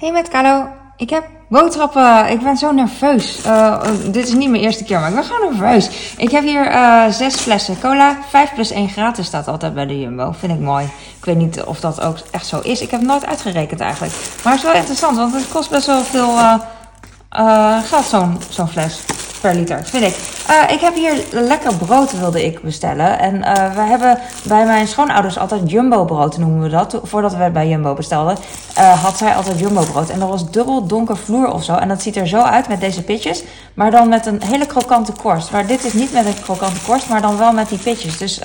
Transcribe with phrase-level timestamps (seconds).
[0.00, 2.30] Hey met Carlo, ik heb boodschappen.
[2.30, 3.46] Ik ben zo nerveus.
[3.46, 6.14] Uh, dit is niet mijn eerste keer, maar ik ben gewoon nerveus.
[6.16, 8.18] Ik heb hier uh, zes flessen cola.
[8.28, 10.32] 5 plus 1 gratis staat altijd bij de Jumbo.
[10.32, 10.84] Vind ik mooi.
[11.18, 12.80] Ik weet niet of dat ook echt zo is.
[12.80, 14.14] Ik heb het nooit uitgerekend eigenlijk.
[14.44, 18.68] Maar het is wel interessant, want het kost best wel veel uh, geld, zo'n zo'n
[18.68, 19.00] fles
[19.40, 20.16] per liter, vind ik.
[20.50, 23.18] Uh, ik heb hier lekker brood wilde ik bestellen.
[23.18, 27.00] En uh, we hebben bij mijn schoonouders altijd jumbo brood, noemen we dat.
[27.02, 28.36] Voordat we bij jumbo bestelden,
[28.78, 30.10] uh, had zij altijd jumbo brood.
[30.10, 31.74] En dat was dubbel donker vloer of zo.
[31.74, 33.42] En dat ziet er zo uit met deze pitjes.
[33.74, 35.50] Maar dan met een hele krokante korst.
[35.50, 38.18] Maar dit is niet met een krokante korst, maar dan wel met die pitjes.
[38.18, 38.40] Dus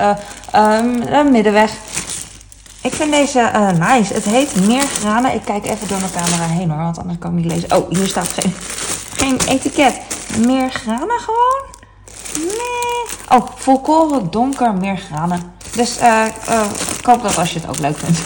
[0.52, 1.72] een middenweg.
[2.82, 4.14] Ik vind deze nice.
[4.14, 5.34] Het heet meer granen.
[5.34, 7.78] Ik kijk even door mijn camera heen hoor, want anders kan ik niet lezen.
[7.78, 8.54] Oh, hier staat geen,
[9.16, 9.94] geen etiket
[10.38, 11.64] meer granen gewoon?
[12.38, 13.40] Nee.
[13.40, 15.54] Oh, volkoren donker meer granen.
[15.76, 16.62] Dus uh, uh,
[17.00, 18.20] ik hoop dat als je het ook leuk vindt.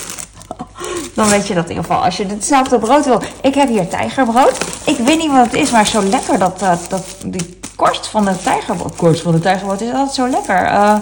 [1.16, 2.04] Dan weet je dat in ieder geval.
[2.04, 3.22] Als je hetzelfde brood wil.
[3.42, 4.58] Ik heb hier tijgerbrood.
[4.86, 8.26] Ik weet niet wat het is, maar zo lekker dat, uh, dat die korst van
[8.26, 8.96] de tijgerbrood.
[8.96, 10.64] Korst van de tijgerbrood is altijd zo lekker.
[10.64, 10.96] Uh,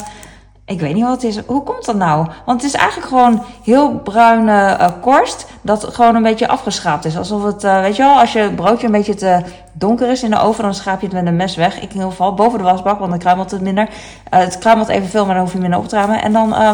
[0.68, 1.40] ik weet niet wat het is.
[1.46, 2.28] Hoe komt dat nou?
[2.46, 5.46] Want het is eigenlijk gewoon heel bruine uh, korst.
[5.62, 7.18] Dat gewoon een beetje afgeschraapt is.
[7.18, 9.42] Alsof het, uh, weet je wel, als je broodje een beetje te
[9.74, 11.76] donker is in de oven, dan schaap je het met een mes weg.
[11.76, 13.84] Ik in ieder geval boven de wasbak, want dan kruimelt het minder.
[13.84, 16.22] Uh, het kruimelt evenveel, maar dan hoef je minder op te ruimen.
[16.22, 16.72] En dan uh,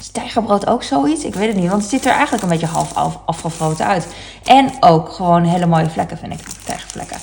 [0.00, 1.24] is tijgerbrood ook zoiets.
[1.24, 4.06] Ik weet het niet, want het ziet er eigenlijk een beetje half af, afgefroten uit.
[4.44, 6.40] En ook gewoon hele mooie vlekken, vind ik.
[6.64, 7.16] Tijgervlekken.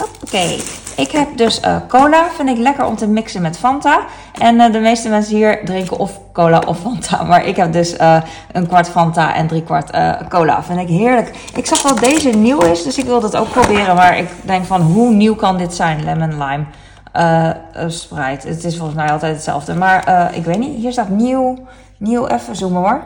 [0.00, 0.56] Oké,
[0.96, 2.26] ik heb dus uh, cola.
[2.36, 4.04] Vind ik lekker om te mixen met Fanta.
[4.38, 7.22] En uh, de meeste mensen hier drinken of cola of Fanta.
[7.22, 8.22] Maar ik heb dus uh,
[8.52, 9.90] een kwart Fanta en drie kwart
[10.28, 10.62] cola.
[10.62, 11.36] Vind ik heerlijk.
[11.54, 13.94] Ik zag dat deze nieuw is, dus ik wil dat ook proberen.
[13.94, 16.04] Maar ik denk van hoe nieuw kan dit zijn?
[16.04, 16.64] Lemon lime
[17.88, 18.48] Sprite.
[18.48, 19.74] Het is volgens mij altijd hetzelfde.
[19.74, 20.76] Maar ik weet niet.
[20.76, 21.58] Hier staat nieuw.
[21.98, 23.02] Nieuw, even zoomen hoor.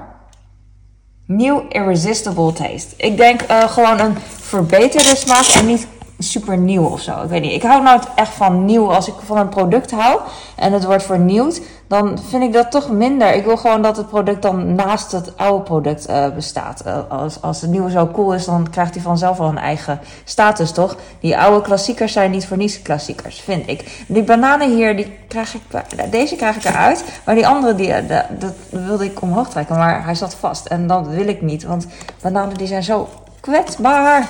[1.27, 2.95] Nieuw Irresistible Taste.
[2.97, 5.87] Ik denk gewoon een verbeterde smaak en niet
[6.19, 7.23] super nieuw of zo.
[7.23, 7.53] Ik weet niet.
[7.53, 8.93] Ik hou nou echt van nieuw.
[8.93, 10.21] Als ik van een product hou
[10.57, 13.35] en het wordt vernieuwd, dan vind ik dat toch minder.
[13.35, 16.83] Ik wil gewoon dat het product dan naast het oude product uh, bestaat.
[16.87, 20.01] Uh, als, als het nieuwe zo cool is, dan krijgt hij vanzelf wel een eigen
[20.25, 20.97] status, toch?
[21.21, 24.05] Die oude klassiekers zijn niet voor niets klassiekers, vind ik.
[24.09, 25.63] Die bananen hier, die krijg ik,
[26.11, 27.05] deze krijg ik eruit.
[27.25, 30.67] Maar die andere, die, dat, dat wilde ik omhoog trekken, maar hij zat vast.
[30.67, 31.87] En dat wil ik niet, want
[32.23, 33.09] bananen die zijn zo
[33.41, 34.29] kwetsbaar.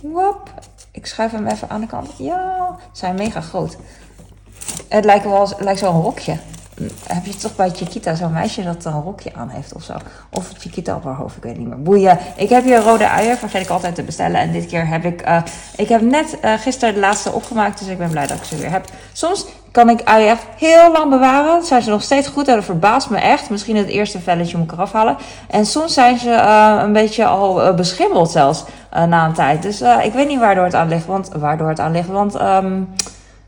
[0.00, 0.50] Wop.
[0.96, 2.08] Ik schuif hem even aan de kant.
[2.16, 3.76] Ja, zijn mega groot.
[4.88, 6.36] Het lijkt wel lijkt zo'n rokje.
[7.06, 9.92] Heb je toch bij Chiquita zo'n meisje dat een rokje aan heeft of zo?
[10.30, 11.82] Of Chiquita op haar hoofd, ik weet niet meer.
[11.82, 12.18] Boeien.
[12.36, 14.40] Ik heb hier rode uien, vergeet ik altijd te bestellen.
[14.40, 15.28] En dit keer heb ik...
[15.28, 15.42] Uh,
[15.76, 18.56] ik heb net uh, gisteren de laatste opgemaakt, dus ik ben blij dat ik ze
[18.56, 18.84] weer heb.
[19.12, 21.64] Soms kan ik uien heel lang bewaren.
[21.64, 23.50] Zijn ze nog steeds goed dat verbaast me echt.
[23.50, 25.16] Misschien het eerste velletje moet ik eraf halen.
[25.48, 28.64] En soms zijn ze uh, een beetje al beschimmeld zelfs
[29.04, 29.62] na een tijd.
[29.62, 31.06] Dus ik weet niet waardoor het aan ligt.
[31.06, 32.88] Want, waardoor het aan ligt, want um,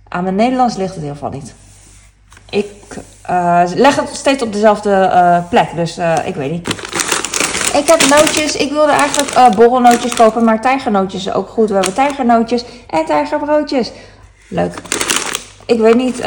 [0.09, 1.55] aan mijn Nederlands ligt het in ieder geval niet.
[2.51, 2.99] Ik
[3.31, 6.69] uh, leg het steeds op dezelfde uh, plek, dus uh, ik weet niet.
[7.75, 8.57] Ik heb nootjes.
[8.57, 11.69] Ik wilde eigenlijk borrelnootjes kopen, maar tijgernootjes is ook goed.
[11.69, 13.93] We hebben tijgernootjes en tijgerbroodjes.
[14.49, 14.81] Leuk.
[15.69, 16.23] Ik weet niet,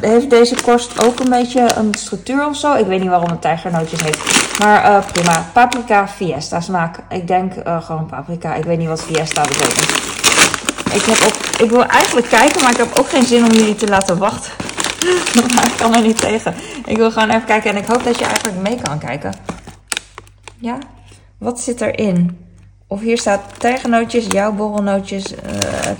[0.00, 2.74] heeft deze korst ook een beetje een structuur of zo?
[2.74, 4.58] Ik weet niet waarom het tijgernootjes heeft.
[4.58, 5.46] Maar prima.
[5.52, 6.98] Paprika fiesta smaak.
[7.08, 8.54] Ik denk gewoon paprika.
[8.54, 9.90] Ik weet niet wat fiesta betekent.
[10.94, 13.74] Ik, heb ook, ik wil eigenlijk kijken, maar ik heb ook geen zin om jullie
[13.74, 14.52] te laten wachten.
[15.54, 16.54] maar ik kan er niet tegen.
[16.86, 19.34] Ik wil gewoon even kijken en ik hoop dat je eigenlijk mee kan kijken.
[20.58, 20.78] Ja,
[21.38, 22.38] wat zit erin?
[22.92, 25.38] Of hier staat tijgernootjes, jouw borrelnootjes, uh,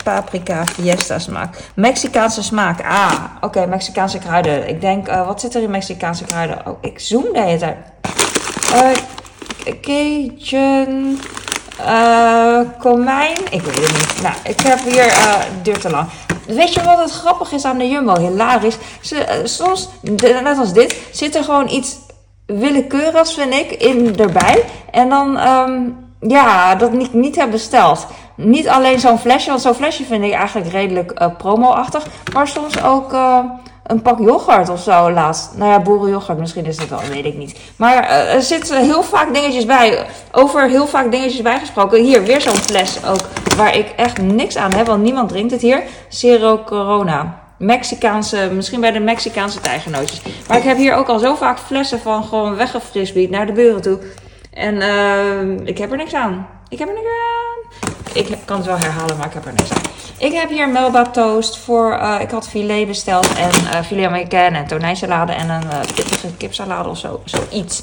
[0.04, 1.56] paprika, fiesta smaak.
[1.74, 2.80] Mexicaanse smaak.
[2.80, 4.68] Ah, oké, Mexicaanse kruiden.
[4.68, 6.66] Ik denk, uh, wat zit er in Mexicaanse kruiden?
[6.66, 7.76] Oh, ik zoom de hele tijd.
[9.80, 11.20] Cajun,
[11.80, 13.36] uh, komijn.
[13.50, 14.22] Ik weet het niet.
[14.22, 16.08] Nou, ik heb hier, uh, duurt te lang.
[16.46, 18.18] Weet je wat het grappig is aan de Jumbo?
[18.18, 18.76] Hilarisch.
[19.00, 21.96] Ze, soms, net als dit, zit er gewoon iets
[22.46, 24.64] willekeurigs, vind ik, in erbij.
[24.90, 28.06] En dan, um, ja, dat niet, niet heb besteld.
[28.36, 32.06] Niet alleen zo'n flesje, want zo'n flesje vind ik eigenlijk redelijk uh, promo-achtig.
[32.32, 33.38] Maar soms ook uh,
[33.86, 35.50] een pak yoghurt of zo laatst.
[35.56, 37.58] Nou ja, boerenyoghurt, misschien is dat wel, weet ik niet.
[37.76, 40.06] Maar uh, er zitten heel vaak dingetjes bij.
[40.32, 42.02] Over heel vaak dingetjes bijgesproken.
[42.02, 43.20] Hier, weer zo'n fles ook.
[43.56, 45.82] Waar ik echt niks aan heb, want niemand drinkt het hier.
[46.08, 47.40] Zero Corona.
[47.58, 50.22] Mexicaanse, misschien bij de Mexicaanse tijgernootjes.
[50.48, 53.82] Maar ik heb hier ook al zo vaak flessen van gewoon weggefrisbeet naar de buren
[53.82, 53.98] toe.
[54.52, 56.46] En uh, ik heb er niks aan.
[56.68, 57.90] Ik heb er niks aan.
[58.14, 59.82] Ik kan het wel herhalen, maar ik heb er niks aan.
[60.18, 61.98] Ik heb hier Melba toast voor.
[62.02, 66.88] Uh, ik had filet besteld en uh, filet américain en tonijnsalade en een pittige kipsalade
[66.88, 67.82] of zo, zoiets.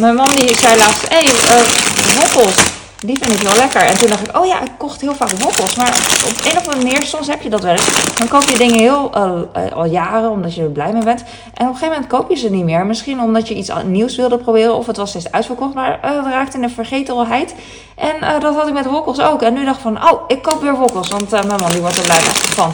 [0.00, 2.69] Mijn man die zei laatst: hé, hey.
[3.06, 3.80] Die vind ik heel lekker.
[3.80, 5.74] En toen dacht ik, oh ja, ik kocht heel vaak wokkels.
[5.74, 5.88] Maar
[6.26, 8.14] op een of andere manier, soms heb je dat wel eens.
[8.18, 11.20] Dan koop je dingen heel uh, al jaren, omdat je er blij mee bent.
[11.20, 12.86] En op een gegeven moment koop je ze niet meer.
[12.86, 14.74] Misschien omdat je iets nieuws wilde proberen.
[14.76, 15.74] Of het was steeds uitverkocht.
[15.74, 17.54] Maar uh, het raakte in de vergetelheid.
[17.94, 19.42] En dat had ik met wokkels ook.
[19.42, 21.08] En nu dacht ik van, oh, ik koop weer wokkels.
[21.08, 22.72] Want mijn man die wordt er blij van.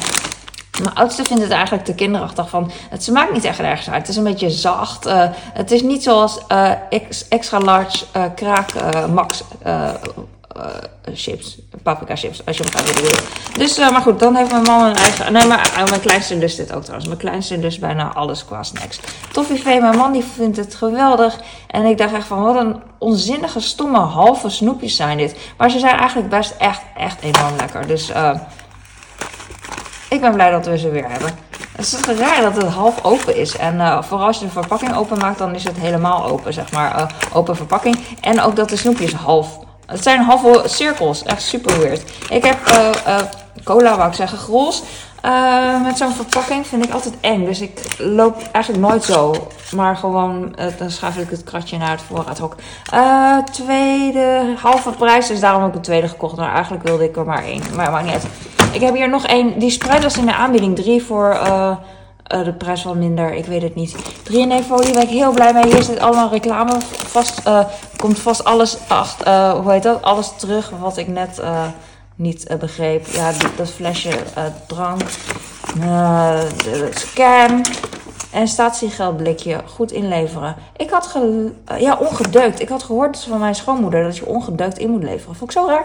[0.82, 2.70] Mijn oudste vindt het eigenlijk te kinderachtig van.
[2.90, 3.98] Het smaakt niet echt ergens uit.
[3.98, 5.06] Het is een beetje zacht.
[5.06, 6.70] Uh, het is niet zoals uh,
[7.28, 8.72] extra large uh, kraak
[9.08, 9.42] max
[11.14, 11.58] chips.
[11.82, 12.46] Paprika chips.
[12.46, 13.18] Als je hem gaat willen.
[13.58, 15.32] Dus, maar goed, dan heeft mijn man een eigen.
[15.32, 17.06] Nee, maar mijn kleinste lust dit ook trouwens.
[17.06, 19.00] Mijn kleinste lust bijna alles qua snacks.
[19.32, 21.38] Toffifee, mijn man die vindt het geweldig.
[21.66, 25.36] En ik dacht echt van wat een onzinnige, stomme halve snoepjes zijn dit.
[25.56, 27.86] Maar ze zijn eigenlijk best echt, echt enorm lekker.
[27.86, 28.12] Dus
[30.16, 31.30] ik ben blij dat we ze weer hebben.
[31.76, 33.56] Het is toch raar dat het half open is.
[33.56, 36.98] En uh, vooral als je de verpakking openmaakt, dan is het helemaal open, zeg maar.
[36.98, 37.98] Uh, open verpakking.
[38.20, 39.58] En ook dat de snoepjes half.
[39.86, 41.22] Het zijn halve cirkels.
[41.22, 42.02] Echt super weird.
[42.30, 43.16] Ik heb uh,
[43.64, 44.82] cola, wou ik zeggen, grols.
[45.82, 47.44] met zo'n verpakking vind ik altijd eng.
[47.44, 49.48] Dus ik loop eigenlijk nooit zo.
[49.70, 52.56] Maar gewoon, dan schuif ik het kratje naar het voorraadhok.
[53.52, 55.26] tweede, halve prijs.
[55.26, 56.36] Dus daarom heb ik de tweede gekocht.
[56.36, 57.62] Maar eigenlijk wilde ik er maar één.
[57.74, 58.55] Maar maakt niet uit.
[58.76, 59.58] Ik heb hier nog één.
[59.58, 60.76] Die spread was in de aanbieding.
[60.76, 61.76] Drie voor uh,
[62.34, 63.34] uh, de prijs wel minder.
[63.34, 63.96] Ik weet het niet.
[64.22, 65.64] 3 in 1 folie ben ik heel blij mee.
[65.64, 66.76] Hier zit allemaal reclame.
[66.90, 67.64] Vast uh,
[67.96, 69.50] komt vast alles achter.
[69.50, 70.02] hoe heet dat?
[70.02, 71.42] Alles terug wat ik net
[72.16, 73.06] niet begreep.
[73.06, 74.10] Ja, dat flesje
[74.66, 75.00] drank.
[76.64, 77.64] de scan.
[78.32, 80.56] En statiegeldblikje goed inleveren.
[80.76, 81.18] Ik had
[81.78, 82.60] ja, ongedeukt.
[82.60, 85.36] Ik had gehoord van mijn schoonmoeder dat je ongedeukt in moet leveren.
[85.36, 85.84] Vond ik zo raar.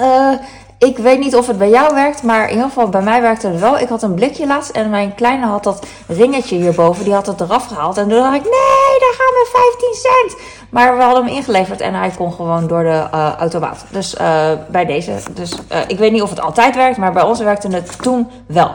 [0.00, 0.32] Uh,
[0.78, 3.46] ik weet niet of het bij jou werkt, maar in ieder geval bij mij werkte
[3.46, 3.78] het wel.
[3.78, 7.04] Ik had een blikje laatst en mijn kleine had dat ringetje hierboven.
[7.04, 7.96] Die had het eraf gehaald.
[7.96, 10.40] En toen dacht ik, nee, daar gaan we 15 cent.
[10.70, 13.84] Maar we hadden hem ingeleverd en hij kon gewoon door de uh, automaat.
[13.90, 15.12] Dus uh, bij deze.
[15.30, 18.30] Dus uh, ik weet niet of het altijd werkt, maar bij ons werkte het toen
[18.46, 18.74] wel.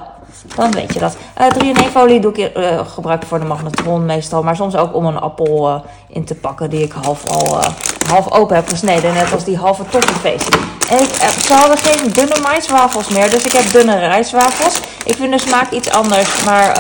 [0.56, 1.18] Dan weet je dat.
[1.41, 4.44] Uh, 3 in 1 folie doe ik uh, gebruik voor de magnetron meestal.
[4.44, 5.75] Maar soms ook om een appel uh,
[6.07, 7.59] in te pakken die ik half al
[8.07, 9.13] half open heb gesneden.
[9.13, 10.57] Net als die halve toffeefeest.
[10.89, 11.09] En ik,
[11.45, 13.29] ze hadden geen dunne maiswafels meer.
[13.29, 14.79] Dus ik heb dunne rijstwafels.
[15.03, 16.44] Ik vind de smaak iets anders.
[16.44, 16.79] Maar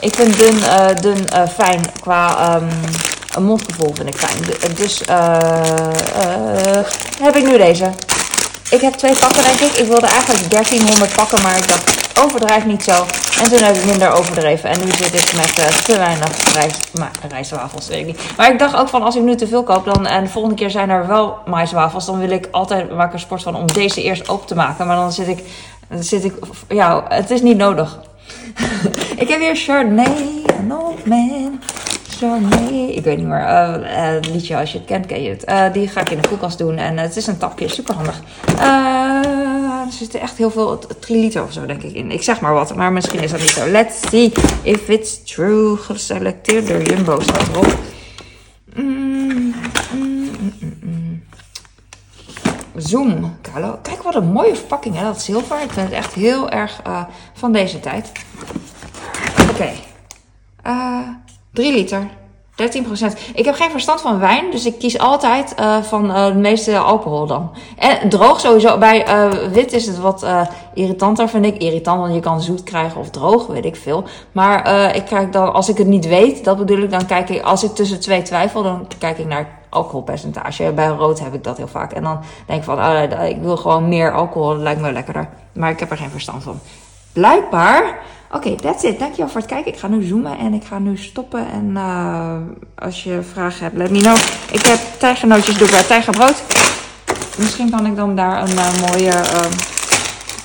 [0.00, 0.58] ik vind dun,
[1.00, 2.54] dun fijn qua...
[2.56, 2.68] Um,
[3.34, 4.74] een mondgevoel vind ik fijn.
[4.74, 5.02] Dus
[7.22, 7.92] heb ik nu deze.
[8.70, 9.78] Ik heb twee pakken denk ik.
[9.78, 13.06] Ik wilde eigenlijk 1300 pakken, maar ik dacht overdrijf niet zo.
[13.42, 14.70] En toen heb ik minder overdreven.
[14.70, 18.20] En nu zit ik met uh, te weinig rijst, maar, rijstwafels, weet ik niet.
[18.36, 20.56] Maar ik dacht ook van als ik nu te veel koop dan, en de volgende
[20.56, 24.02] keer zijn er wel maiswafels, dan wil ik altijd maak er sport van om deze
[24.02, 24.86] eerst open te maken.
[24.86, 25.44] Maar dan zit ik,
[25.88, 26.34] dan zit ik
[26.68, 28.00] ja, het is niet nodig.
[29.22, 31.60] ik heb hier Chardonnay, old man.
[32.20, 35.48] Ik weet niet meer, uh, uh, liedje als je het kent, ken je het.
[35.48, 38.20] Uh, die ga ik in de koelkast doen en het is een tapje, super handig.
[39.86, 42.10] er zitten echt heel veel, 3 liter of zo denk ik in.
[42.10, 43.66] Ik zeg maar wat, maar misschien is dat niet zo.
[43.66, 44.32] Let's see
[44.62, 45.76] if it's true.
[45.76, 47.76] Geselecteerd door Jumbo staat erop.
[48.74, 49.54] Mm,
[49.92, 50.30] mm,
[50.80, 51.22] mm,
[52.76, 53.36] Zoom.
[53.82, 55.02] Kijk wat een mooie verpakking, hè?
[55.02, 55.62] dat zilver.
[55.62, 56.82] Ik vind het echt heel erg
[57.32, 58.12] van deze tijd.
[59.50, 59.70] Oké.
[61.58, 62.08] 3 liter.
[62.56, 63.34] 13%.
[63.34, 66.78] Ik heb geen verstand van wijn, dus ik kies altijd uh, van uh, de meeste
[66.78, 67.50] alcohol dan.
[67.76, 68.78] En droog sowieso.
[68.78, 70.26] Bij uh, wit is het wat
[70.74, 71.56] irritanter, vind ik.
[71.56, 74.04] Irritant, want je kan zoet krijgen of droog, weet ik veel.
[74.32, 77.42] Maar ik kijk dan, als ik het niet weet, dat bedoel ik, dan kijk ik,
[77.42, 80.72] als ik tussen twee twijfel, dan kijk ik naar alcoholpercentage.
[80.72, 81.92] Bij rood heb ik dat heel vaak.
[81.92, 85.28] En dan denk ik van, ik wil gewoon meer alcohol, dat lijkt me lekkerder.
[85.52, 86.60] Maar ik heb er geen verstand van.
[87.18, 87.98] Blijkbaar
[88.32, 88.98] Oké, that's it.
[88.98, 89.72] Dankjewel voor het kijken.
[89.72, 91.50] Ik ga nu zoomen en ik ga nu stoppen.
[91.50, 92.36] En uh,
[92.74, 94.16] als je vragen hebt, let me know.
[94.52, 96.42] Ik heb tijgernootjes doe bij tijgerbrood.
[97.38, 99.12] Misschien kan ik dan daar een uh, mooie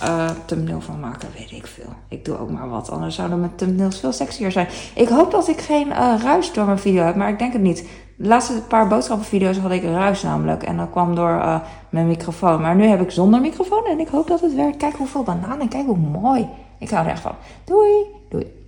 [0.03, 1.29] uh, thumbnail van maken.
[1.37, 1.93] Weet ik veel.
[2.09, 2.91] Ik doe ook maar wat.
[2.91, 4.67] Anders zouden mijn thumbnails veel sexier zijn.
[4.95, 7.87] Ik hoop dat ik geen ruis door mijn video heb, maar ik denk het niet.
[8.15, 10.63] De laatste paar boodschappenvideo's had ik ruis namelijk.
[10.63, 12.61] En dat kwam door mijn microfoon.
[12.61, 14.77] Maar nu heb ik zonder microfoon en ik hoop dat het werkt.
[14.77, 16.47] Kijk hoeveel bananen en kijk hoe mooi.
[16.83, 17.35] Ik hou er echt van.
[17.63, 18.05] Doei!
[18.29, 18.62] Doei!